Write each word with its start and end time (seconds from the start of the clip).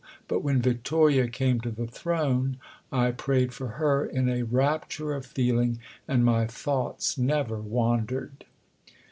But 0.27 0.39
when 0.43 0.63
Victoria 0.63 1.27
came 1.27 1.61
to 1.61 1.69
the 1.69 1.85
throne, 1.85 2.57
I 2.91 3.11
prayed 3.11 3.53
for 3.53 3.67
her 3.77 4.03
in 4.03 4.29
a 4.29 4.41
rapture 4.41 5.13
of 5.13 5.27
feeling 5.27 5.77
and 6.07 6.25
my 6.25 6.47
thoughts 6.47 7.19
never 7.19 7.61
wandered. 7.61 8.45